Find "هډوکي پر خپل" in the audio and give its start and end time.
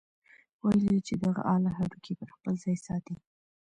1.77-2.53